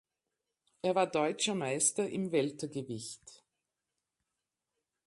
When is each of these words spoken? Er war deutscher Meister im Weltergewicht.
Er 0.81 0.95
war 0.95 1.05
deutscher 1.05 1.53
Meister 1.53 2.09
im 2.09 2.31
Weltergewicht. 2.31 3.43